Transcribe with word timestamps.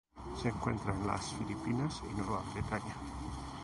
Se 0.35 0.47
encuentra 0.49 0.95
en 0.95 1.05
las 1.05 1.31
Filipinas 1.33 2.01
y 2.09 2.13
Nueva 2.15 2.41
Bretaña. 2.55 2.95